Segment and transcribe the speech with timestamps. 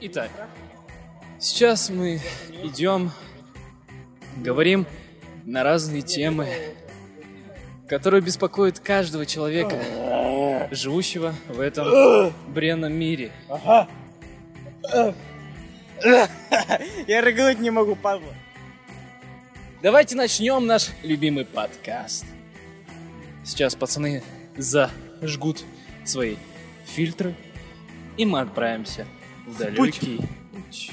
[0.00, 0.30] Итак,
[1.38, 2.20] сейчас мы
[2.62, 3.12] идем,
[4.36, 4.86] говорим
[5.44, 6.48] на разные темы,
[7.88, 9.76] которые беспокоят каждого человека,
[10.72, 13.30] живущего в этом бренном мире.
[17.06, 18.34] Я рыгнуть не могу, падла.
[19.82, 22.24] Давайте начнем наш любимый подкаст.
[23.44, 24.22] Сейчас пацаны
[24.56, 25.64] зажгут
[26.04, 26.36] свои
[26.84, 27.34] фильтры,
[28.16, 29.06] и мы отправимся
[29.46, 30.20] в далекий
[30.52, 30.90] путь.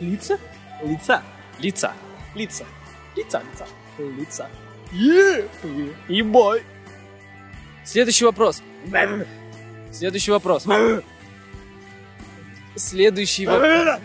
[0.00, 0.38] Лица?
[0.82, 1.22] Лица.
[1.58, 1.92] Лица.
[2.34, 2.66] Лица.
[3.14, 3.66] Лица, лица.
[3.98, 4.50] Лица.
[4.92, 5.48] Е!
[6.08, 6.62] Ебой.
[7.84, 8.62] Следующий вопрос.
[9.92, 10.66] Следующий вопрос.
[12.76, 14.00] Следующий вопрос.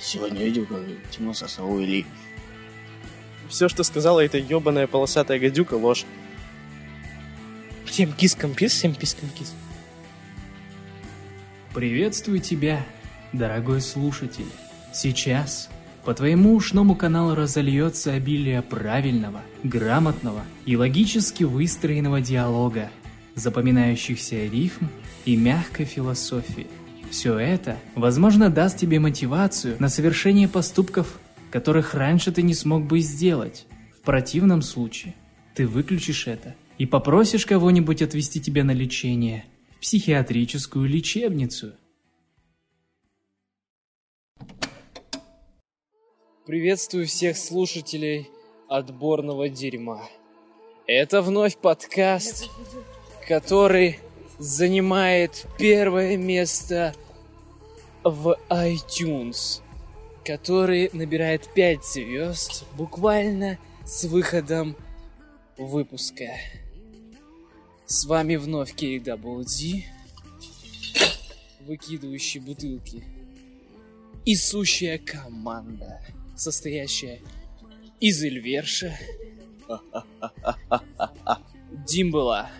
[0.00, 2.06] Сегодня видел, как Тимон сосал Ильи.
[3.48, 6.06] Все, что сказала эта ебаная полосатая гадюка, ложь.
[7.84, 9.52] Всем кискам пис, всем пискам кис.
[11.74, 12.84] Приветствую тебя,
[13.32, 14.46] дорогой слушатель.
[14.94, 15.68] Сейчас
[16.04, 22.90] по твоему ушному каналу разольется обилие правильного, грамотного и логически выстроенного диалога,
[23.34, 24.86] запоминающихся рифм
[25.24, 26.66] и мягкой философии.
[27.10, 31.18] Все это, возможно, даст тебе мотивацию на совершение поступков,
[31.50, 33.66] которых раньше ты не смог бы сделать.
[33.98, 35.14] В противном случае
[35.54, 39.44] ты выключишь это и попросишь кого-нибудь отвезти тебя на лечение
[39.76, 41.72] в психиатрическую лечебницу.
[46.46, 48.28] Приветствую всех слушателей
[48.68, 50.08] отборного дерьма.
[50.86, 52.48] Это вновь подкаст,
[53.28, 53.98] который
[54.40, 56.94] занимает первое место
[58.02, 59.60] в iTunes,
[60.24, 64.76] который набирает 5 звезд буквально с выходом
[65.58, 66.24] выпуска.
[67.84, 69.84] С вами вновь KWD,
[71.66, 73.04] выкидывающий бутылки.
[74.24, 76.00] И сущая команда,
[76.34, 77.20] состоящая
[78.00, 78.98] из Эльверша,
[81.86, 82.50] Димбела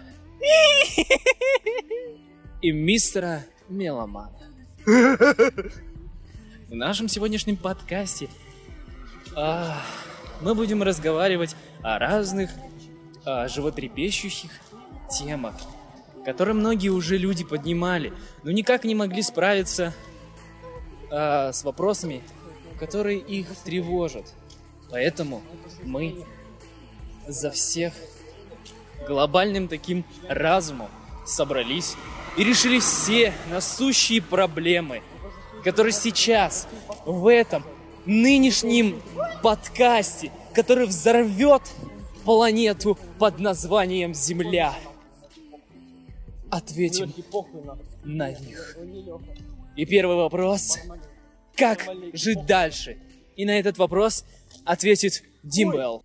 [2.63, 4.39] и мистера Меломана.
[4.87, 8.29] В нашем сегодняшнем подкасте
[9.37, 9.83] а,
[10.41, 12.51] мы будем разговаривать о разных
[13.25, 14.51] а, животрепещущих
[15.19, 15.55] темах,
[16.25, 18.13] которые многие уже люди поднимали,
[18.43, 19.93] но никак не могли справиться
[21.11, 22.23] а, с вопросами,
[22.79, 24.33] которые их тревожат.
[24.91, 25.43] Поэтому
[25.83, 26.25] мы
[27.27, 27.93] за всех
[29.07, 30.89] глобальным таким разумом
[31.27, 31.97] собрались
[32.37, 35.03] и решили все насущие проблемы,
[35.65, 36.69] которые сейчас
[37.05, 37.65] в этом
[38.07, 39.01] нынешнем
[39.43, 41.63] подкасте, который взорвет
[42.25, 44.75] планету под названием Земля.
[46.51, 47.13] Ответим
[48.05, 48.77] на них.
[49.77, 50.79] И первый вопрос.
[51.57, 52.99] Как жить дальше?
[53.37, 54.25] И на этот вопрос
[54.65, 56.05] ответит Димбелл.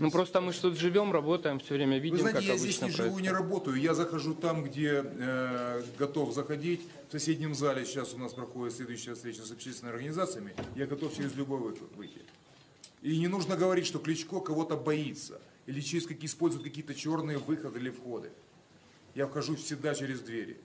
[0.00, 2.80] Ну просто мы что тут живем, работаем, все время видим, Вы знаете, как я здесь
[2.80, 3.22] не живу, происходит.
[3.22, 3.76] не работаю.
[3.76, 6.80] Я захожу там, где э, готов заходить.
[7.08, 10.54] В соседнем зале сейчас у нас проходит следующая встреча с общественными организациями.
[10.74, 12.22] Я готов через любой выход выйти.
[13.02, 15.38] И не нужно говорить, что Кличко кого-то боится.
[15.66, 18.30] Или через какие использует какие-то черные выходы или входы.
[19.14, 20.56] Я вхожу всегда через двери.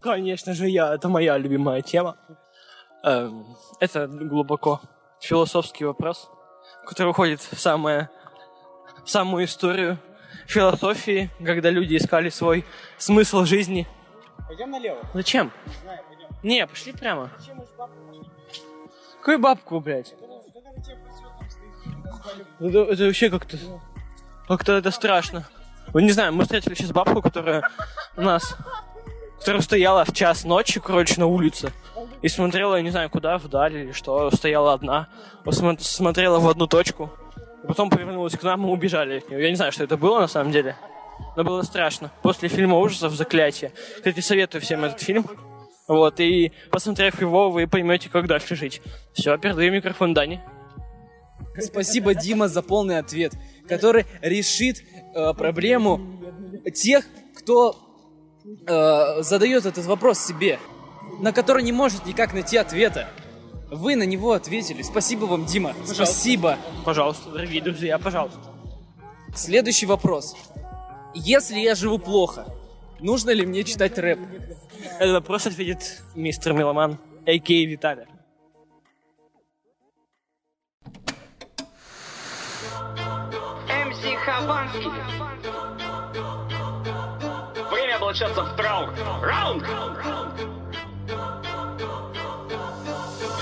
[0.00, 2.16] Конечно же я, это моя любимая тема.
[3.02, 3.44] Эм,
[3.78, 4.80] это глубоко
[5.20, 6.30] философский вопрос,
[6.86, 8.08] который уходит в, самое,
[9.04, 9.98] в самую историю
[10.46, 12.64] философии, когда люди искали свой
[12.98, 13.86] смысл жизни.
[14.46, 14.98] Пойдем налево.
[15.14, 15.52] Зачем?
[15.66, 16.28] Не знаю, пойдем.
[16.42, 17.30] Не, пошли прямо.
[17.38, 17.96] Зачем уж бабку
[18.46, 18.64] пошли?
[19.18, 20.14] Какую бабку, блядь?
[20.18, 22.46] Там стоит.
[22.60, 23.56] Это, это вообще как-то...
[24.46, 25.48] Как-то это страшно.
[25.88, 27.62] Вы не знаю, мы встретили сейчас бабку, которая
[28.16, 28.56] у нас...
[29.38, 31.72] Которая стояла в час ночи, короче, на улице.
[32.22, 34.30] И смотрела, я не знаю, куда, вдаль или что.
[34.30, 35.08] Стояла одна.
[35.50, 37.10] Смотрела в одну точку.
[37.62, 39.42] И потом повернулась к нам, мы убежали от нее.
[39.42, 40.76] Я не знаю, что это было на самом деле.
[41.36, 42.10] Но было страшно.
[42.22, 43.72] После фильма ужасов «Заклятие».
[43.96, 45.26] Кстати, советую всем этот фильм.
[45.86, 48.80] Вот, и посмотрев его, вы поймете, как дальше жить.
[49.12, 50.42] Все, передаю микрофон Дане.
[51.58, 53.32] Спасибо, Дима, за полный ответ,
[53.68, 54.82] который решит
[55.14, 56.00] э, проблему
[56.74, 57.04] тех,
[57.36, 57.76] кто
[58.66, 60.58] э, задает этот вопрос себе,
[61.20, 63.08] на который не может никак найти ответа.
[63.70, 64.82] Вы на него ответили.
[64.82, 65.74] Спасибо вам, Дима.
[65.84, 66.58] Спасибо.
[66.84, 68.40] Пожалуйста, дорогие друзья, пожалуйста.
[69.34, 70.36] Следующий вопрос.
[71.14, 72.46] Если я живу плохо,
[73.00, 74.20] нужно ли мне читать рэп?
[74.98, 77.66] Этот вопрос ответит мистер Меломан, а.к.а.
[77.66, 78.06] Виталий.
[83.68, 85.73] МС Хованский.
[88.04, 88.92] Облачаться в траур.
[89.22, 89.64] Раунд!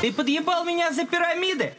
[0.00, 1.74] Ты подъебал меня за пирамиды?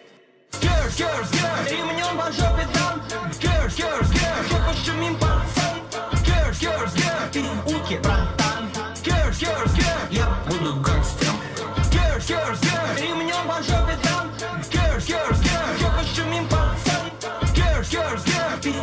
[0.52, 3.02] Скер, скер, скер, ремнем по жопе дам.
[3.32, 5.80] Скер, скер, скер, все пошумим, пацан.
[6.18, 7.42] Скер, скер, скер, ты
[7.74, 8.70] уки, братан.
[8.96, 11.38] Скер, скер, скер, я буду гангстером.
[11.86, 14.30] Скер, скер, скер, ремнем по жопе дам.
[14.62, 17.48] Скер, скер, скер, все пошумим, пацан.
[17.48, 18.74] Скер, скер, скер, ты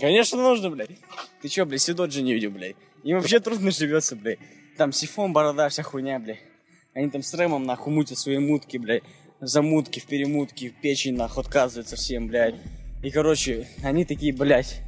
[0.00, 0.90] Конечно, нужно, блядь.
[1.42, 2.76] Ты чё, блядь, Сидоджи не видел, блядь?
[3.04, 4.38] Им вообще трудно живется, блядь.
[4.76, 6.40] Там сифон, борода, вся хуйня, блядь.
[6.94, 9.02] Они там с Рэмом, нахуй, мутят свои мутки, блядь.
[9.40, 12.56] Замутки, в перемутки, в печень, нахуй, отказываются всем, блядь.
[13.02, 14.80] И, короче, они такие, блядь,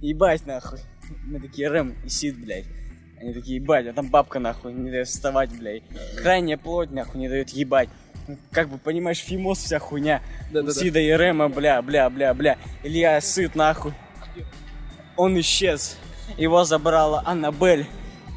[0.00, 0.78] ебать, нахуй.
[1.26, 2.64] Мы такие, Рэм и Сид, блядь.
[3.20, 5.82] Они такие, ебать, а там бабка, нахуй, не дает вставать, блядь.
[6.16, 7.90] Крайняя плоть, нахуй, не дает ебать.
[8.52, 10.22] Как бы, понимаешь, Фимос вся хуйня.
[10.52, 10.70] Да-да-да.
[10.70, 12.58] У Сида и Рэма, бля, бля, бля, бля.
[12.82, 13.92] Илья сыт, нахуй.
[15.20, 15.98] Он исчез.
[16.38, 17.86] Его забрала Аннабель.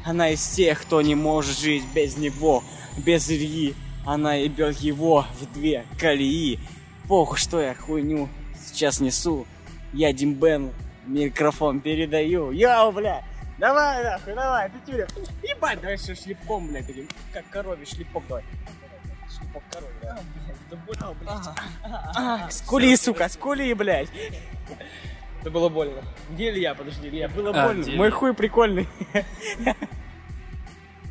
[0.04, 2.62] Она из тех, кто не может жить без него,
[2.98, 3.74] без Ильи.
[4.04, 6.60] Она ебет его в две колеи.
[7.08, 8.28] Похуй, что я хуйню
[8.66, 9.46] сейчас несу.
[9.94, 10.74] Я Димбен,
[11.06, 12.50] микрофон передаю.
[12.50, 13.24] Йоу, бля!
[13.56, 15.06] Давай, нахуй, давай, ты тюря.
[15.42, 18.44] Ебать, давай все шлепком, блядь, таким, как корове шлепок давай.
[19.34, 20.18] Шлепок корове, да.
[21.00, 22.52] Да, блядь.
[22.52, 24.10] Скули, сука, скули, блядь.
[25.44, 26.02] Это было больно.
[26.30, 26.74] Где Илья?
[26.74, 27.28] Подожди, Илья.
[27.28, 27.82] Было А, больно.
[27.82, 28.88] где Мой хуй прикольный.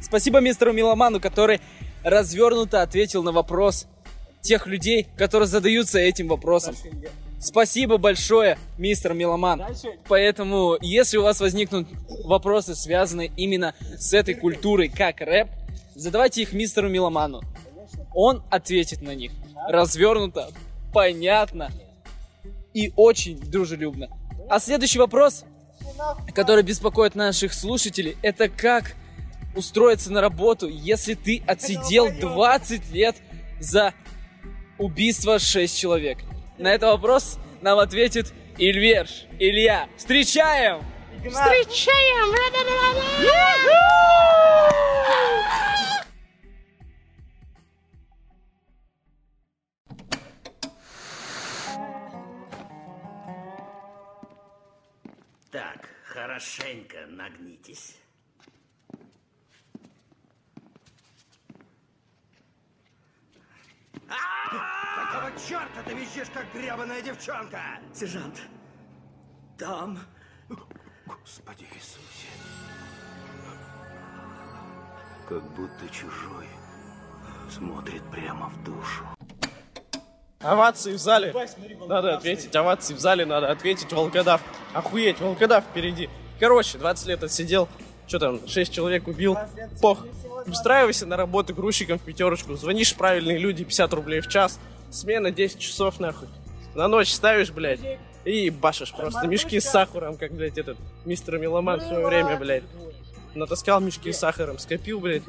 [0.02, 1.62] Спасибо мистеру Миломану, который
[2.04, 3.86] развернуто ответил на вопрос
[4.42, 6.76] тех людей, которые задаются этим вопросом.
[7.40, 9.66] Спасибо большое, мистер Миломан.
[10.08, 11.88] Поэтому, если у вас возникнут
[12.24, 15.48] вопросы, связанные именно с этой культурой, как рэп,
[15.94, 17.42] задавайте их мистеру Миломану.
[18.16, 19.32] Он ответит на них
[19.70, 20.50] развернуто,
[20.92, 21.70] понятно
[22.74, 24.10] и очень дружелюбно.
[24.50, 25.46] А следующий вопрос,
[26.34, 28.96] который беспокоит наших слушателей, это как
[29.56, 33.16] устроиться на работу, если ты отсидел 20 лет
[33.60, 33.94] за
[34.78, 36.20] убийство 6 человек?
[36.58, 39.26] На этот вопрос нам ответит Ильверш.
[39.40, 40.84] Илья, встречаем!
[41.20, 42.34] Встречаем!
[55.54, 57.96] Так, хорошенько нагнитесь.
[64.08, 67.80] Какого черта ты визжишь, как гребаная девчонка?
[67.94, 68.42] Сержант,
[69.60, 70.00] там...
[71.06, 72.30] Господи Иисусе.
[75.30, 76.48] Как будто чужой
[77.48, 79.06] смотрит прямо в душу.
[80.40, 81.32] Овации в зале.
[81.88, 82.56] Надо ответить.
[82.56, 83.94] Овации в зале надо ответить.
[83.94, 84.42] Волкодав.
[84.74, 86.10] Охуеть, волкодав впереди.
[86.40, 87.68] Короче, 20 лет отсидел.
[88.08, 89.38] Что там, 6 человек убил.
[89.82, 90.06] Пох.
[90.46, 92.56] Устраивайся на работу грузчиком в пятерочку.
[92.56, 94.60] Звонишь правильные люди, 50 рублей в час.
[94.92, 96.28] Смена 10 часов нахуй.
[96.76, 97.80] На ночь ставишь, блядь,
[98.26, 102.64] и башишь просто мешки с сахаром, как, блядь, этот мистер Меломан в свое время, блядь.
[103.36, 105.24] Натаскал мешки с сахаром, скопил, блядь.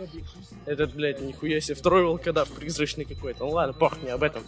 [0.66, 3.44] Этот, блядь, нихуя себе, второй волкодав призрачный какой-то.
[3.44, 4.42] Ну ладно, пох, не об этом.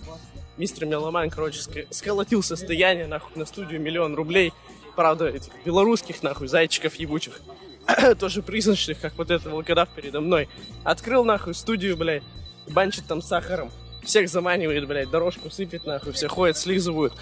[0.56, 4.52] Мистер Меломан, короче, ск- сколотил состояние, нахуй, на студию миллион рублей.
[4.94, 7.40] Правда, этих белорусских, нахуй, зайчиков ебучих.
[8.18, 10.48] Тоже призрачных, как вот этот волкодав передо мной.
[10.84, 12.22] Открыл, нахуй, студию, блядь,
[12.68, 13.70] банчит там сахаром.
[14.02, 17.12] Всех заманивает, блядь, дорожку сыпет, нахуй, все ходят, слизывают.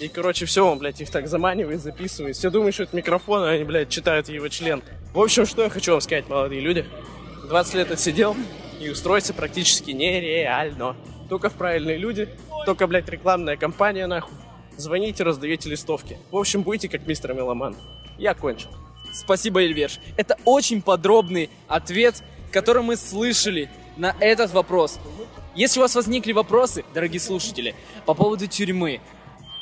[0.00, 2.36] И, короче, все, он, блядь, их так заманивает, записывает.
[2.36, 4.82] Все думают, что это микрофон, а они, блядь, читают его член.
[5.14, 6.84] В общем, что я хочу вам сказать, молодые люди.
[7.48, 8.36] 20 лет отсидел,
[8.80, 10.96] и устроиться практически нереально.
[11.28, 12.28] Только в правильные люди,
[12.64, 14.34] только, блядь, рекламная кампания, нахуй.
[14.76, 16.18] Звоните, раздаете листовки.
[16.30, 17.76] В общем, будете как мистер Меломан.
[18.18, 18.70] Я кончил.
[19.12, 20.00] Спасибо, Эльверш.
[20.16, 24.98] Это очень подробный ответ, который мы слышали на этот вопрос.
[25.54, 27.74] Если у вас возникли вопросы, дорогие слушатели,
[28.06, 29.00] по поводу тюрьмы,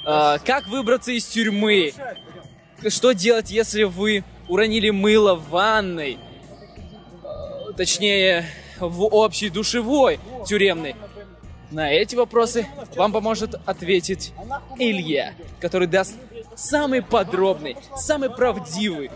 [0.07, 1.93] э, как выбраться из тюрьмы,
[2.89, 6.19] что делать, если вы уронили мыло в ванной,
[7.25, 8.47] э, точнее,
[8.79, 10.95] в общей душевой тюремной,
[11.71, 14.33] на эти вопросы вам поможет ответить
[14.79, 16.15] Илья, который даст
[16.57, 19.11] самый подробный, самый правдивый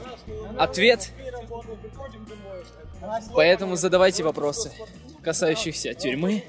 [0.58, 1.10] ответ.
[3.34, 4.72] Поэтому задавайте вопросы,
[5.22, 6.44] касающихся тюрьмы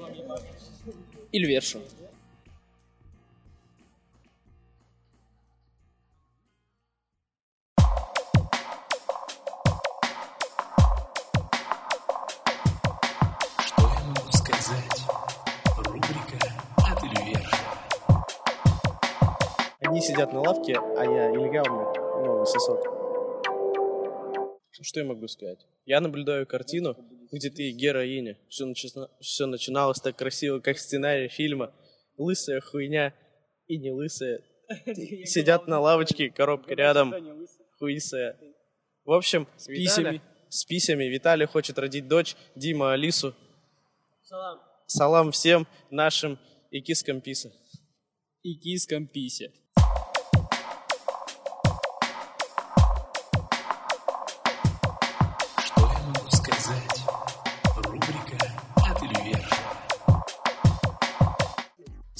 [1.32, 1.80] или вершу.
[20.06, 21.66] Сидят на лавке, а я нелегал,
[22.24, 22.80] новый сосок.
[24.70, 25.66] Что я могу сказать?
[25.84, 26.96] Я наблюдаю картину,
[27.32, 28.38] где ты героиня.
[28.48, 28.72] Все,
[29.20, 31.74] все начиналось так красиво, как сценарий фильма.
[32.16, 33.14] Лысая хуйня
[33.66, 34.42] и не лысая.
[35.24, 37.14] Сидят на лавочке, коробка рядом,
[37.78, 38.38] хуисая.
[39.04, 40.20] В общем, с писями.
[40.48, 41.04] С писями.
[41.04, 43.34] Виталий хочет родить дочь, Дима Алису.
[44.22, 44.60] Салам.
[44.86, 46.38] Салам всем нашим
[46.70, 47.50] и кискам писа.
[48.42, 49.50] И кискам пися.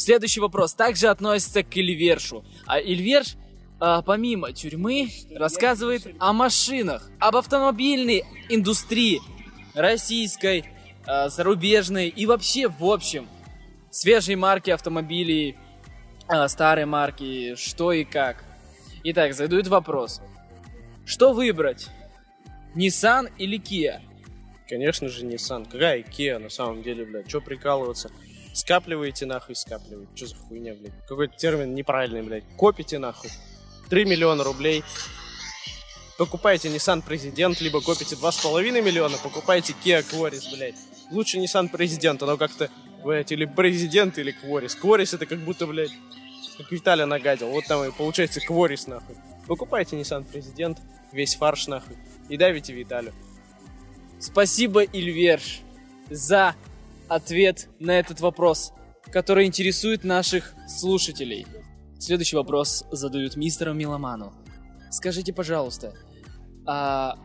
[0.07, 2.45] Следующий вопрос также относится к Ильвершу.
[2.65, 3.35] А Ильверш,
[3.81, 9.21] а, помимо тюрьмы, рассказывает о машинах, об автомобильной индустрии,
[9.75, 10.65] российской,
[11.09, 13.27] а, зарубежной и вообще в общем.
[13.91, 15.57] Свежие марки автомобилей,
[16.29, 18.45] а, старые марки, что и как.
[19.03, 20.21] Итак, задают вопрос.
[21.05, 21.89] Что выбрать?
[22.77, 24.03] Nissan или Kia?
[24.69, 25.69] Конечно же, Nissan.
[25.69, 27.27] Какая Kia на самом деле, блядь?
[27.27, 28.13] Че прикалываться?
[28.57, 30.11] Скапливаете нахуй, скапливаете.
[30.15, 30.95] Что за хуйня, блядь?
[31.07, 32.45] Какой-то термин неправильный, блядь.
[32.57, 33.31] Копите нахуй.
[33.91, 34.83] 3 миллиона рублей.
[36.17, 40.75] Покупайте Nissan Президент, либо копите 2,5 миллиона, покупайте Kia Quaris, блядь.
[41.11, 42.71] Лучше Nissan Президент, оно как-то,
[43.05, 44.75] блядь, или Президент, или Quaris.
[44.83, 45.93] Quaris это как будто, блядь,
[46.57, 47.49] как Виталий нагадил.
[47.49, 49.17] Вот там и получается Quaris, нахуй.
[49.47, 50.79] Покупайте Nissan Президент,
[51.13, 51.99] весь фарш, нахуй.
[52.31, 53.13] И давите Виталию.
[54.19, 55.61] Спасибо, Ильверш,
[56.09, 56.55] за
[57.09, 58.73] ответ на этот вопрос,
[59.11, 61.47] который интересует наших слушателей.
[61.99, 64.33] Следующий вопрос задают мистеру Миломану.
[64.91, 65.95] Скажите, пожалуйста,
[66.67, 67.17] а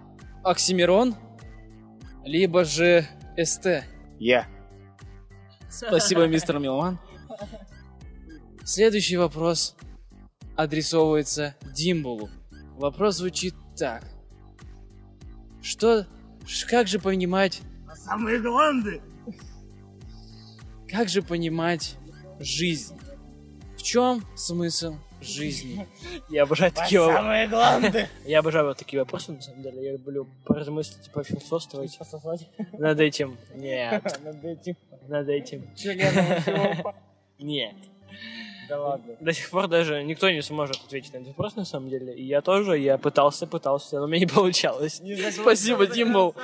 [0.43, 1.15] Оксимирон,
[2.23, 3.05] либо же
[3.41, 3.83] СТ?
[4.19, 4.47] Я.
[5.69, 6.99] Спасибо, мистер Миломан.
[8.63, 9.75] Следующий вопрос
[10.55, 12.29] адресовывается Димбулу.
[12.77, 14.03] Вопрос звучит так.
[15.61, 16.05] Что,
[16.69, 17.61] как же понимать,
[17.95, 19.01] Самые гланды!
[20.91, 21.95] Как же понимать
[22.39, 22.99] жизнь?
[23.77, 25.87] В чем смысл жизни?
[26.29, 27.21] Я обожаю такие вопросы.
[27.23, 28.09] Самые!
[28.25, 29.83] Я обожаю вот такие вопросы, на самом деле.
[29.83, 31.97] Я люблю поразмыслить, типа философствовать.
[32.73, 33.37] Над этим.
[33.55, 34.03] Нет.
[34.23, 34.75] Над этим.
[35.07, 35.67] Над этим.
[37.39, 37.75] Нет.
[38.67, 39.15] Да ладно.
[39.19, 42.13] До сих пор даже никто не сможет ответить на этот вопрос, на самом деле.
[42.13, 45.01] И я тоже, я пытался, пытался, но у меня не получалось.
[45.31, 46.35] Спасибо, Димбл.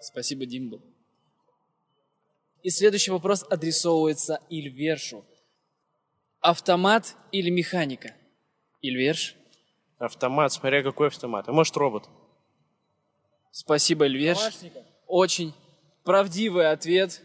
[0.00, 0.80] Спасибо, Димбл.
[2.62, 5.24] И следующий вопрос адресовывается Ильвершу.
[6.40, 8.14] Автомат или механика?
[8.82, 9.34] Ильверш?
[9.98, 11.48] Автомат, смотря какой автомат.
[11.48, 12.08] А может робот?
[13.50, 14.40] Спасибо, Ильверш.
[15.06, 15.54] Очень
[16.04, 17.22] правдивый ответ.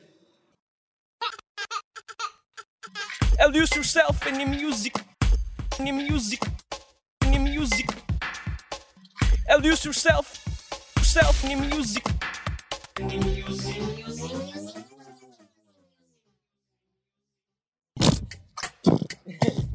[3.49, 4.95] Lose yourself in the music.
[5.77, 6.41] In the music.
[7.21, 7.89] In the music.
[9.59, 10.41] Lose yourself.
[10.95, 12.03] Yourself in the music.
[12.97, 14.64] In the music.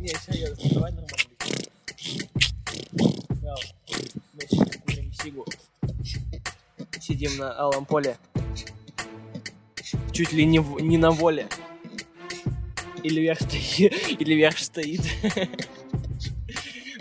[0.00, 1.08] Не, серьезно, давай нормально.
[2.92, 5.44] Мы сейчас курим сигу.
[7.00, 8.16] Сидим на алом поле.
[10.12, 11.48] Чуть ли не, в- не на воле.
[13.02, 13.92] Или верх стоит.
[14.20, 15.02] Или верх стоит.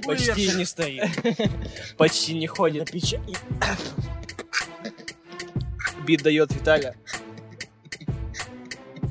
[0.05, 1.03] Почти не стоит.
[1.97, 2.91] Почти не ходит.
[6.05, 6.95] Бит дает Виталя.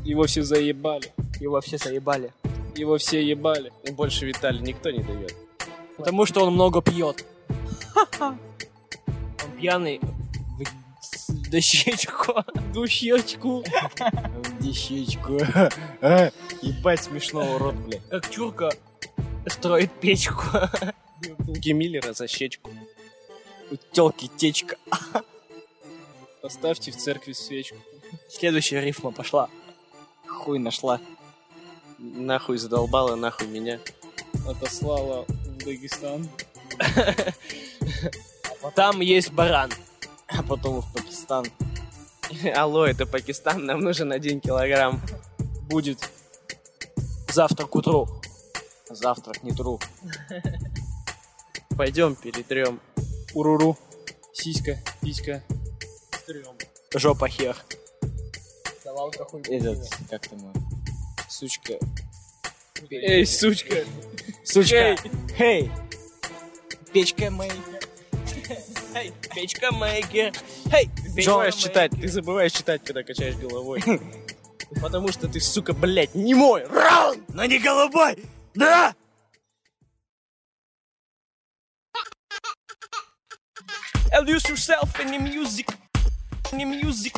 [0.05, 1.13] Его все заебали.
[1.41, 2.33] Его все заебали.
[2.79, 3.73] Его все ебали.
[3.85, 5.35] И больше Виталий никто не дает.
[5.97, 7.25] Потому что он много пьет.
[8.21, 8.39] Он
[9.59, 10.01] пьяный
[11.29, 12.35] в дощечку.
[12.73, 13.65] Дощечку.
[13.65, 15.39] В дещечку.
[16.63, 18.09] Ебать смешно, урод, блядь.
[18.09, 18.71] Как чурка
[19.47, 20.45] строит печку.
[21.47, 22.71] У Миллера за щечку.
[23.71, 24.77] У телки течка.
[26.43, 27.77] Поставьте в церкви свечку.
[28.31, 29.51] Следующая рифма пошла.
[30.27, 31.01] Хуй нашла.
[31.99, 33.81] Нахуй задолбала, нахуй меня.
[34.47, 36.29] Отослала в Дагестан.
[38.75, 39.71] Там есть баран.
[40.29, 41.47] А потом в Пакистан.
[42.55, 45.01] Алло, это Пакистан, нам нужен один килограмм.
[45.69, 46.09] Будет.
[47.31, 48.09] Завтра к утру.
[48.89, 49.81] Завтрак не тру.
[51.77, 52.81] Пойдем перетрем.
[53.35, 53.77] Уруру.
[54.33, 55.43] Сиська, писька.
[56.95, 57.57] Жопа хер.
[59.49, 60.68] Этот, как там его?
[61.29, 61.75] Сучка.
[62.91, 63.85] Эй, сучка.
[64.45, 64.97] Сучка.
[65.37, 65.71] Хей.
[66.93, 67.83] Печка мейкер.
[68.95, 70.33] Эй, печка мейкер.
[70.73, 70.91] Эй,
[71.23, 71.93] забываешь читать.
[71.93, 73.83] Ты забываешь читать, когда качаешь головой.
[74.81, 76.65] Потому что ты, сука, блядь, не мой.
[76.67, 78.17] Раунд, но не голубой.
[78.55, 78.95] Да!
[84.23, 85.69] Lose yourself in the music.
[86.53, 87.15] In the music.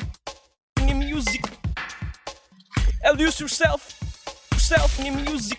[0.76, 1.42] In the music.
[3.16, 3.99] Lose yourself.
[4.70, 5.58] Yourself in music.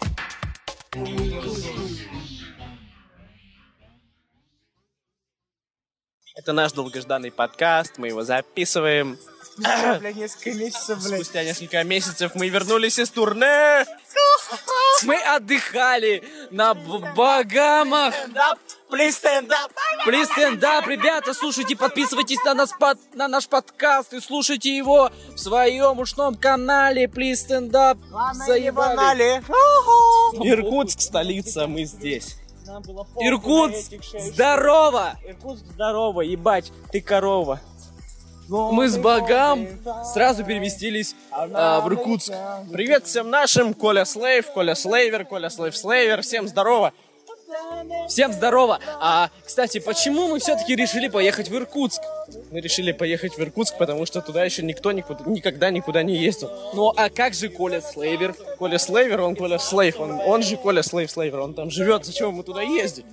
[6.35, 9.17] Это наш долгожданный подкаст, мы его записываем.
[9.57, 11.21] Бля, несколько месяцев, блядь.
[11.21, 13.85] Спустя несколько месяцев мы вернулись из турне.
[15.03, 18.13] Мы отдыхали на Багамах.
[18.89, 19.71] Please stand up.
[20.05, 25.09] Please stand up, ребята, слушайте, подписывайтесь на, нас под- на наш подкаст и слушайте его
[25.33, 27.97] в своем ушном канале Please stand up.
[28.33, 29.41] Заебали.
[30.45, 32.35] Иркутск, столица, мы здесь.
[33.19, 35.17] Иркутск, здорово!
[35.25, 37.61] Иркутск, здорово, ебать, ты корова.
[38.51, 39.65] Мы с Багам
[40.13, 42.33] сразу переместились а, в Иркутск.
[42.69, 46.91] Привет всем нашим, Коля Слейв, Коля Слейвер, Коля Слейв Слейвер, всем здорово.
[48.09, 48.79] Всем здорово!
[48.99, 52.01] А, кстати, почему мы все-таки решили поехать в Иркутск?
[52.51, 56.51] Мы решили поехать в Иркутск, потому что туда еще никто никуда, никогда никуда не ездил.
[56.73, 58.33] Ну а как же Коля Слейвер?
[58.57, 62.33] Коля Слейвер, он Коля Слейв, он, он же Коля Слейв Слейвер, он там живет, зачем
[62.33, 63.05] мы туда ездить?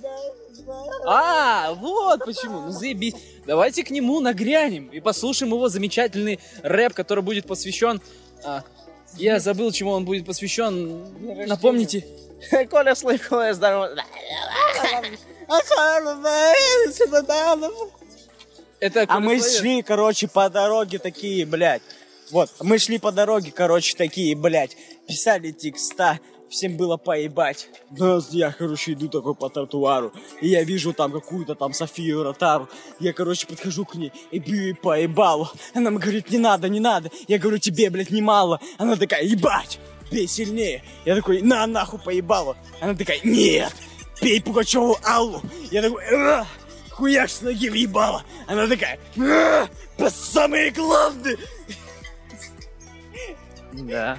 [1.05, 2.61] А, вот почему.
[2.61, 3.15] Ну заебись.
[3.45, 8.01] Давайте к нему нагрянем и послушаем его замечательный рэп, который будет посвящен...
[8.43, 8.63] а,
[9.15, 11.47] я забыл, чему он будет посвящен.
[11.47, 12.05] Напомните.
[12.69, 13.95] Коля Слейв, Коля, здорово.
[18.79, 21.81] Это А мы шли, короче, по дороге такие, блядь.
[22.31, 24.77] Вот, мы шли по дороге, короче, такие, блядь.
[25.07, 27.69] Писали текста, всем было поебать.
[27.91, 32.69] Да, я, короче, иду такой по тротуару, и я вижу там какую-то там Софию Ротару.
[32.99, 35.49] Я, короче, подхожу к ней и бью ей по ебалу.
[35.73, 37.09] Она мне говорит, не надо, не надо.
[37.27, 38.59] Я говорю, тебе, блядь, немало.
[38.77, 39.79] Она такая, ебать,
[40.11, 40.83] бей сильнее.
[41.05, 42.55] Я такой, на, нахуй поебалу.
[42.81, 43.73] Она такая, нет,
[44.19, 45.41] пей Пугачеву Аллу.
[45.71, 46.45] Я такой, «А,
[46.91, 48.23] хуяк с ноги въебала.
[48.47, 51.37] Она такая, «А, по самые главные.
[53.73, 54.17] Да.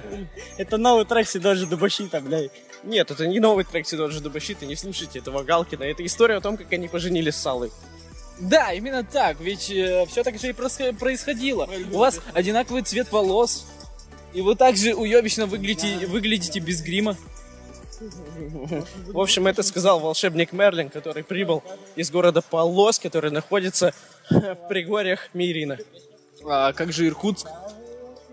[0.57, 2.51] Это новый трек Сидожи Дубащита, блядь.
[2.83, 5.83] Нет, это не новый трек Сидоджи Дубащита, не слушайте этого Галкина.
[5.83, 7.71] Это история о том, как они поженились с Аллой.
[8.39, 9.39] Да, именно так.
[9.39, 11.69] Ведь все так же и происходило.
[11.91, 13.67] У вас одинаковый цвет волос.
[14.33, 17.17] И вы также уебищно выглядите, выглядите без грима.
[17.99, 21.61] В общем, это сказал волшебник Мерлин, который прибыл
[21.95, 23.93] из города Полос, который находится
[24.29, 25.77] в пригорьях Мирина.
[26.43, 27.47] А как же Иркутск?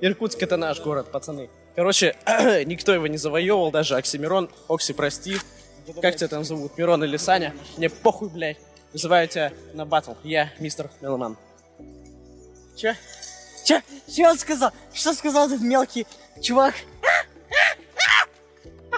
[0.00, 1.50] Иркутск это наш город, пацаны.
[1.74, 2.16] Короче,
[2.66, 4.48] никто его не завоевывал, даже Оксимирон.
[4.68, 5.36] Окси, прости.
[6.00, 6.76] Как тебя там зовут?
[6.76, 7.54] Мирон или Саня?
[7.76, 8.58] Мне похуй, блядь.
[8.92, 10.12] Вызываю тебя на батл.
[10.22, 11.36] Я мистер Меломан.
[12.76, 12.96] Че?
[13.64, 13.82] Че?
[14.06, 14.70] Че он сказал?
[14.92, 16.06] Что сказал этот мелкий
[16.40, 16.74] чувак?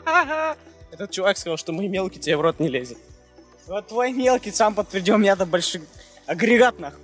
[0.92, 2.98] Этот чувак сказал, что мой мелкий тебе в рот не лезет.
[3.66, 5.82] Вот твой мелкий сам подтвердил, у меня-то большой
[6.26, 7.00] агрегат, нахуй.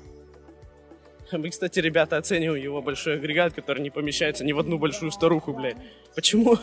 [1.33, 5.53] Мы, кстати, ребята, оцениваем его большой агрегат, который не помещается ни в одну большую старуху,
[5.53, 5.77] блядь.
[6.15, 6.57] Почему?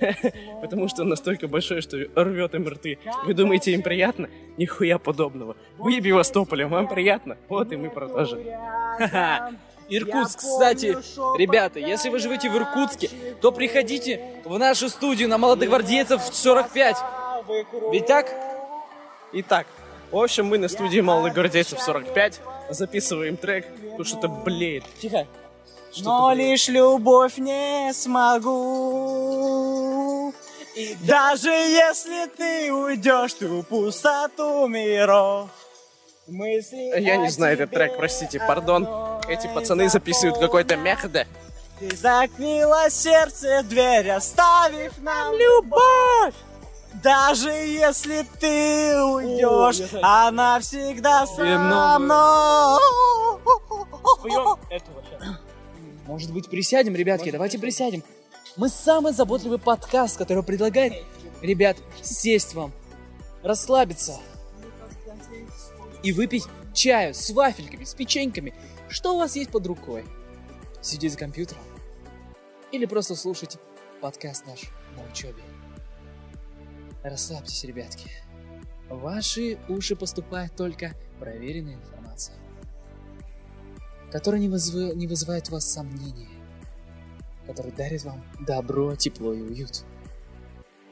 [0.60, 2.98] Потому что он настолько большой, что рвет им рты.
[3.24, 4.28] Вы думаете, им приятно?
[4.56, 5.56] Нихуя подобного.
[5.78, 7.36] Выеби его стополем, вам приятно?
[7.48, 8.42] Вот и мы про то же.
[8.98, 9.52] Ха-ха.
[9.88, 10.96] Иркутск, кстати,
[11.36, 13.10] ребята, если вы живете в Иркутске,
[13.42, 16.96] то приходите в нашу студию на молодогвардейцев 45.
[17.92, 18.26] Ведь так?
[19.34, 19.66] Итак,
[20.12, 24.84] в общем, мы на студии Малых Гвардейцев 45 записываем трек, тут что-то блеет.
[25.00, 25.26] Тихо.
[26.00, 28.52] Но лишь любовь не смогу.
[30.74, 35.50] И даже если ты уйдешь в ту пустоту миров,
[36.26, 38.88] мысли Я не знаю этот трек, простите, пардон.
[39.28, 41.26] Эти пацаны записывают какой-то мехде.
[41.78, 46.34] Ты закрыла сердце дверь, оставив нам любовь.
[46.94, 52.78] Даже если ты уйдешь, она всегда со мной.
[56.06, 58.02] Может быть, присядем, ребятки, давайте присядем.
[58.56, 61.04] Мы самый заботливый подкаст, который предлагает,
[61.40, 62.72] ребят, сесть вам,
[63.42, 64.18] расслабиться
[66.02, 68.54] и выпить чаю с вафельками, с печеньками.
[68.88, 70.04] Что у вас есть под рукой?
[70.82, 71.62] Сидеть за компьютером?
[72.72, 73.56] Или просто слушать
[74.00, 74.60] подкаст наш
[74.96, 75.42] на учебе?
[77.02, 78.10] Расслабьтесь, ребятки.
[78.88, 82.36] В ваши уши поступает только проверенная информация,
[84.12, 86.28] которая не, вызывает, не вызывает у вас сомнений,
[87.46, 89.84] который дарит вам добро, тепло и уют.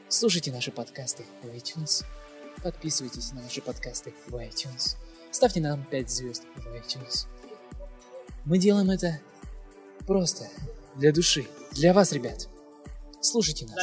[0.09, 2.03] Слушайте наши подкасты в iTunes,
[2.61, 4.97] подписывайтесь на наши подкасты в iTunes,
[5.31, 7.27] ставьте нам 5 звезд в iTunes.
[8.43, 9.21] Мы делаем это
[10.07, 10.49] просто,
[10.95, 12.49] для души, для вас, ребят.
[13.21, 13.77] Слушайте нас.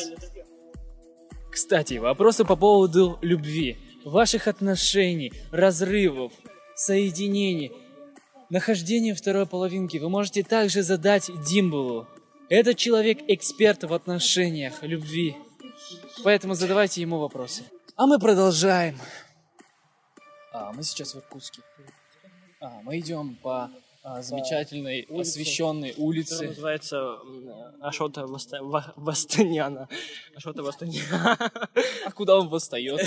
[1.59, 6.33] Кстати, вопросы по поводу любви, ваших отношений, разрывов,
[6.77, 7.73] соединений,
[8.49, 12.07] нахождения второй половинки вы можете также задать Димблу.
[12.49, 15.37] Этот человек эксперт в отношениях, любви.
[16.23, 17.65] Поэтому задавайте ему вопросы.
[17.97, 18.97] А мы продолжаем.
[20.53, 21.63] А, мы сейчас в Иркутске.
[22.61, 23.69] А, мы идем по
[24.03, 25.31] а, замечательной улице.
[25.31, 26.47] освещенной Которая улице.
[26.47, 27.17] называется
[27.81, 29.89] Ашота Воста- Ва- Востаняна.
[30.35, 31.37] Ашота Востаняна.
[32.05, 33.01] А куда он восстает?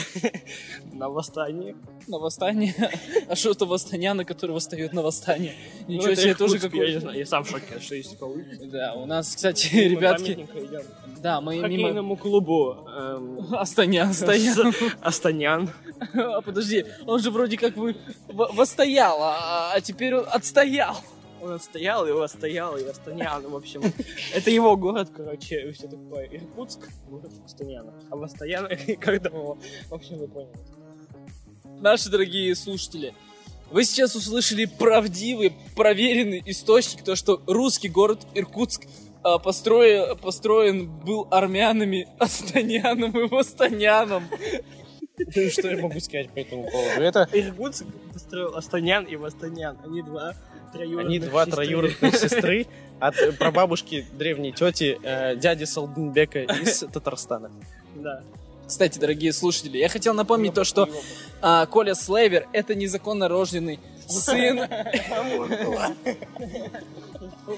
[0.94, 1.76] На восстании.
[2.12, 2.76] На восстание?
[3.30, 5.54] А что это Востаняна, который восстает на восстание?
[5.88, 8.66] Ну, Ничего себе, тоже какой Я не знаю, я сам в шоке, что есть улица.
[8.66, 10.48] Да, у нас, кстати, Мы ребятки...
[11.22, 11.68] Да, мы мимо...
[11.70, 12.86] Хоккейному клубу.
[12.94, 14.74] эм, Астанян, Астанян.
[15.00, 15.70] Астанян.
[16.14, 17.96] А, Подожди, он же вроде как бы
[18.28, 20.98] восстоял, а, а теперь он отстоял.
[21.42, 23.82] Он отстоял, и отстоял, и Астанян, в общем.
[24.36, 26.26] Это его город, короче, и все такое.
[26.26, 27.94] Иркутск, город Астаняна.
[28.10, 28.68] А Востоян,
[29.00, 29.58] как давно,
[29.90, 30.58] в общем, вы поняли.
[31.82, 33.16] Наши дорогие слушатели,
[33.72, 38.86] вы сейчас услышали правдивый, проверенный источник, то, что русский город Иркутск
[39.24, 44.26] а, построен, построен был армянами, Астаняном и Востаняном.
[45.50, 47.02] Что я могу сказать по этому поводу?
[47.02, 49.80] Это Иркутск построил Астанян и Востанян.
[49.84, 50.36] Они два
[50.74, 51.66] троюродных они два сестры.
[51.66, 52.68] троюродных сестры
[53.00, 57.50] от прабабушки древней тети э, дяди Салдынбека из Татарстана.
[57.96, 58.24] Да.
[58.72, 60.88] Кстати, дорогие слушатели, я хотел напомнить то, что
[61.42, 64.62] а, Коля Слейвер— это незаконно рожденный сын...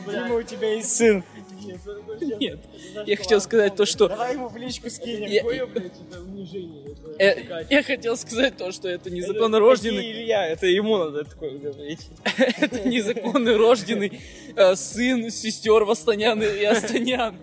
[0.08, 1.24] Дима, у тебя есть сын.
[2.40, 2.60] Нет,
[3.06, 4.08] я хотел сказать то, что...
[4.08, 5.30] Давай ему в личку скинем.
[7.20, 10.12] Я, э, хотел сказать то, что это незаконно рожденный...
[10.12, 12.10] Илья, это ему надо такое говорить.
[12.58, 14.20] Это незаконно рожденный
[14.56, 17.38] э, сын сестер Востанян и Астанян.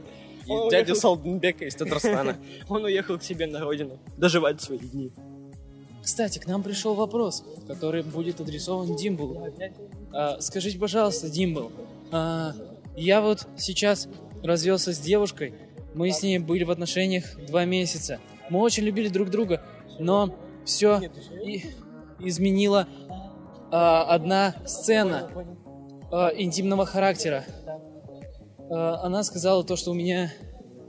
[0.46, 2.36] И дядя Салдынбека из Татарстана.
[2.68, 5.12] Он уехал к себе на родину доживать свои дни.
[6.02, 9.48] Кстати, к нам пришел вопрос, который будет адресован Димблу.
[10.12, 11.70] А, скажите, пожалуйста, Димбл,
[12.10, 12.54] а,
[12.96, 14.08] я вот сейчас
[14.42, 15.54] развелся с девушкой,
[15.94, 18.20] мы с ней были в отношениях два месяца.
[18.48, 19.62] Мы очень любили друг друга,
[19.98, 21.00] но все
[22.18, 22.88] изменила
[23.70, 25.30] а, одна сцена
[26.10, 27.44] а, интимного характера.
[28.70, 30.32] А, она сказала то, что у меня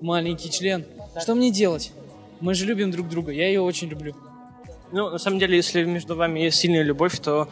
[0.01, 0.85] маленький член.
[1.19, 1.91] Что мне делать?
[2.39, 4.15] Мы же любим друг друга, я ее очень люблю.
[4.91, 7.49] Ну, на самом деле, если между вами есть сильная любовь, то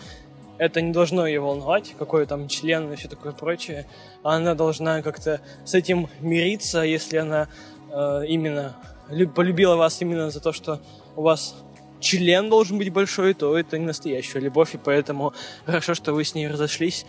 [0.58, 3.88] это не должно ее волновать, какой там член и все такое прочее.
[4.24, 7.48] Она должна как-то с этим мириться, если она
[7.92, 8.76] э, именно
[9.10, 10.82] лю- полюбила вас именно за то, что
[11.16, 11.56] у вас
[12.02, 15.34] член должен быть большой, то это не настоящая любовь, и поэтому
[15.66, 17.06] хорошо, что вы с ней разошлись.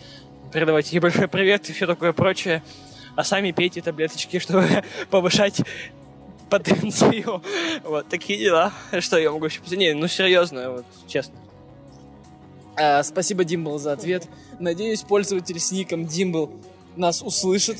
[0.53, 2.63] Передавайте ей большой привет и все такое прочее.
[3.21, 4.67] А сами пейте таблеточки, чтобы
[5.11, 5.61] повышать
[6.49, 7.43] потенцию.
[7.83, 8.73] Вот такие дела.
[8.99, 9.61] Что я могу еще...
[9.75, 11.35] Не, ну серьезно, вот честно.
[12.75, 14.27] А, спасибо, Димбл, за ответ.
[14.57, 16.51] Надеюсь, пользователь с ником Димбл
[16.95, 17.77] нас услышит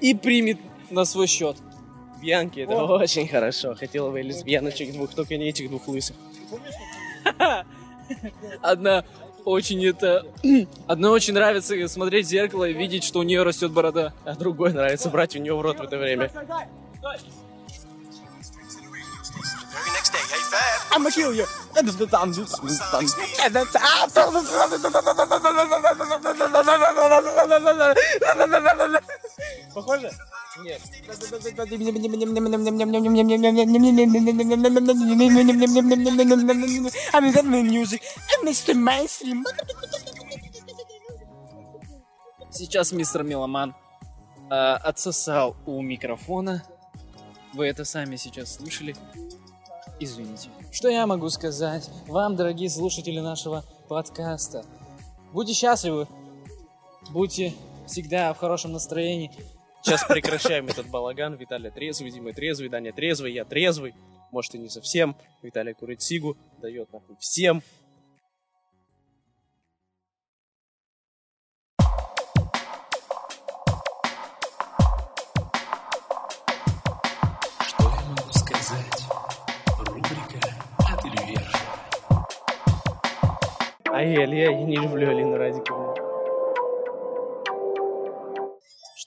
[0.00, 0.58] и примет
[0.90, 1.56] на свой счет.
[2.20, 3.76] Бьянки, это очень хорошо.
[3.76, 6.16] Хотела бы лесбияночек двух, только не этих двух лысых.
[8.62, 9.04] Одна
[9.44, 10.26] очень это...
[10.86, 14.12] Одной очень нравится смотреть в зеркало и видеть, что у нее растет борода.
[14.24, 16.30] А другой нравится брать у нее в рот в это время.
[20.92, 21.46] I'ma kill you.
[29.74, 30.10] Похоже?
[30.62, 30.80] Нет.
[42.50, 43.74] Сейчас мистер Меломан
[44.50, 46.64] а, отсосал у микрофона.
[47.54, 48.96] Вы это сами сейчас слышали.
[49.98, 50.50] Извините.
[50.72, 54.64] Что я могу сказать вам, дорогие слушатели нашего подкаста?
[55.32, 56.08] Будьте счастливы.
[57.10, 57.54] Будьте
[57.86, 59.30] всегда в хорошем настроении.
[59.82, 61.34] Сейчас прекращаем этот балаган.
[61.34, 63.94] Виталий трезвый, Дима трезвый, Даня трезвый, я трезвый.
[64.30, 65.16] Может и не совсем.
[65.42, 67.62] Виталий курит сигу, дает нахуй всем.
[77.66, 79.04] Что я могу сказать?
[79.78, 80.40] Рубрика
[80.78, 81.58] от Ильвержа.
[83.88, 85.79] Ай, Илья, я не люблю Алину Радиковну.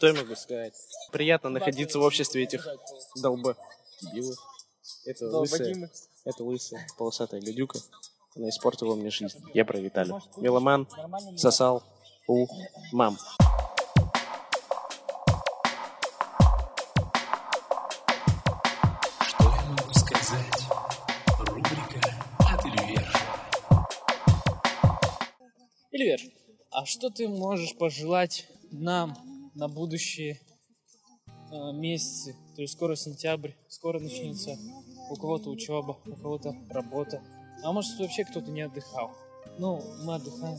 [0.04, 0.74] Что я могу сказать?
[1.14, 2.68] Приятно находиться в обществе этих
[3.16, 3.56] долба.
[4.14, 4.36] Билов.
[5.06, 5.90] Это лысая,
[6.26, 7.80] это лысая полосатая гадюка.
[8.36, 9.40] Она испортила мне жизнь.
[9.54, 10.22] Я про Виталю.
[10.36, 10.90] Меломан
[11.38, 11.86] сосал
[12.28, 12.48] у
[12.92, 13.18] мам.
[19.26, 20.64] Что я могу сказать?
[21.48, 22.02] Рубрика
[22.40, 23.08] от Эльвер.
[25.94, 26.20] Эльвер,
[26.72, 29.16] а что ты можешь пожелать нам,
[29.56, 30.40] на будущие
[31.52, 32.36] э, месяцы?
[32.56, 34.58] То есть скоро сентябрь, скоро начнется
[35.10, 37.22] у кого-то учеба, у кого-то работа.
[37.64, 39.12] А может вообще кто-то не отдыхал?
[39.60, 40.58] Ну, мы отдыхаем.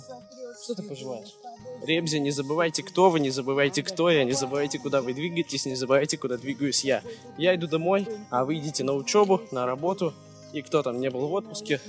[0.62, 1.34] Что ты пожелаешь?
[1.82, 5.74] Ребзи, не забывайте, кто вы, не забывайте, кто я, не забывайте, куда вы двигаетесь, не
[5.74, 7.02] забывайте, куда двигаюсь я.
[7.36, 10.14] Я иду домой, а вы идите на учебу, на работу,
[10.52, 11.80] и кто там не был в отпуске,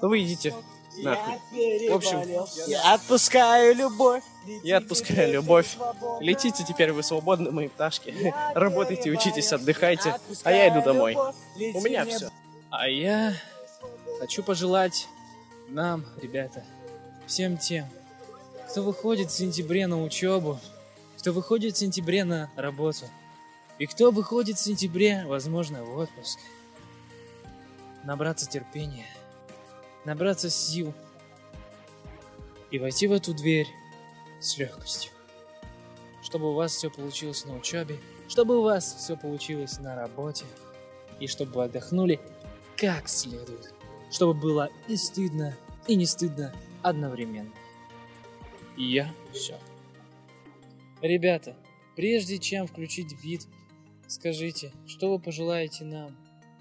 [0.00, 0.54] ну вы идите
[1.02, 1.88] нахуй.
[1.88, 2.20] В общем,
[2.66, 4.22] Я отпускаю любовь.
[4.62, 5.76] я отпускаю любовь.
[6.20, 8.34] Летите теперь вы свободны, мои пташки.
[8.54, 11.16] Работайте, учитесь, отдыхайте, а я иду домой.
[11.16, 12.30] У меня все.
[12.70, 13.34] А я
[14.20, 15.08] хочу пожелать
[15.68, 16.64] нам, ребята,
[17.26, 17.86] всем тем,
[18.68, 20.58] кто выходит в сентябре на учебу,
[21.18, 23.06] кто выходит в сентябре на работу,
[23.78, 26.38] и кто выходит в сентябре, возможно, в отпуск,
[28.04, 29.06] набраться терпения,
[30.04, 30.92] набраться сил
[32.70, 33.68] и войти в эту дверь
[34.40, 35.12] с легкостью.
[36.22, 40.44] Чтобы у вас все получилось на учебе, чтобы у вас все получилось на работе,
[41.20, 42.20] и чтобы вы отдохнули
[42.76, 43.72] как следует,
[44.10, 47.52] чтобы было и стыдно, и не стыдно одновременно.
[48.76, 49.58] И я все.
[51.00, 51.56] Ребята,
[51.94, 53.46] прежде чем включить бит,
[54.08, 56.16] скажите, что вы пожелаете нам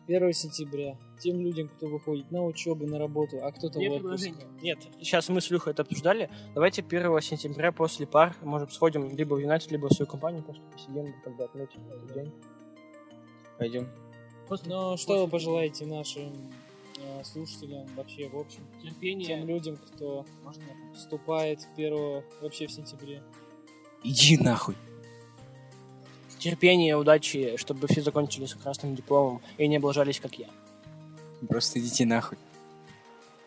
[0.07, 4.31] 1 сентября, тем людям, кто выходит на учебу, на работу, а кто-то Мне в отпуск.
[4.61, 6.29] Нет, сейчас мы с Люхой это обсуждали.
[6.53, 10.63] Давайте 1 сентября после пар, может, сходим либо в Юнайтед, либо в свою компанию, просто
[10.71, 12.31] посидим, тогда отметим этот день.
[13.57, 13.87] Пойдем.
[14.65, 16.51] Ну, что вы пожелаете нашим
[16.99, 18.61] э, слушателям вообще, в общем?
[18.81, 19.25] Терпение.
[19.25, 20.25] Тем людям, кто
[20.93, 23.23] вступает 1 вообще в сентябре.
[24.03, 24.75] Иди нахуй.
[26.37, 30.49] Терпение, удачи, чтобы все закончили с красным дипломом и не облажались, как я.
[31.47, 32.37] Просто идите нахуй.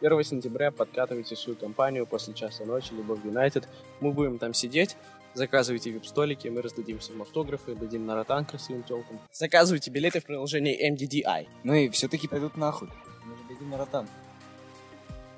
[0.01, 3.69] 1 сентября подкатывайте в свою компанию после часа ночи, либо в Юнайтед.
[4.01, 4.97] Мы будем там сидеть,
[5.35, 9.19] заказывайте вип-столики, мы раздадим всем автографы, дадим на ротан красивым телкам.
[9.33, 11.49] Заказывайте билеты в приложении MDDI.
[11.65, 12.89] Ну и все-таки пойдут нахуй.
[13.25, 14.07] Мы же дадим на ротан.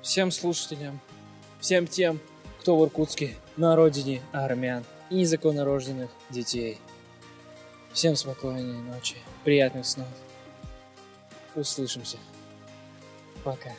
[0.01, 0.99] Всем слушателям,
[1.59, 2.19] всем тем,
[2.59, 6.77] кто в Иркутске, на родине армян и незаконно рожденных детей.
[7.93, 10.07] Всем спокойной ночи, приятных снов.
[11.55, 12.17] Услышимся.
[13.43, 13.71] Пока.